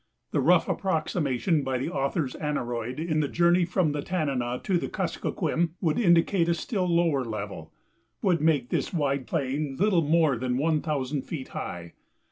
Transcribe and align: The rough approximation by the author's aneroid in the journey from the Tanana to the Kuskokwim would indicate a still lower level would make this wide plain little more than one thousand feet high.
The 0.31 0.41
rough 0.41 0.67
approximation 0.67 1.61
by 1.61 1.77
the 1.77 1.91
author's 1.91 2.33
aneroid 2.37 2.97
in 2.99 3.19
the 3.19 3.27
journey 3.27 3.65
from 3.65 3.91
the 3.91 4.01
Tanana 4.01 4.59
to 4.63 4.79
the 4.79 4.89
Kuskokwim 4.89 5.73
would 5.79 5.99
indicate 5.99 6.49
a 6.49 6.55
still 6.55 6.87
lower 6.87 7.23
level 7.23 7.71
would 8.23 8.41
make 8.41 8.69
this 8.69 8.91
wide 8.91 9.27
plain 9.27 9.75
little 9.77 10.01
more 10.01 10.37
than 10.37 10.57
one 10.57 10.81
thousand 10.81 11.21
feet 11.27 11.49
high. 11.49 11.93